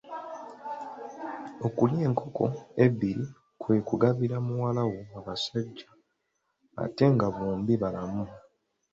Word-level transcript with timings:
Okulya 1.65 2.01
enkoko 2.09 2.45
ebbiri 2.83 3.25
kwe 3.61 3.75
kugabira 3.87 4.35
muwala 4.45 4.83
wo 4.91 5.01
abasajja 5.19 5.87
ate 6.83 7.05
nga 7.13 7.27
bombi 7.35 7.73
balamu. 7.81 8.25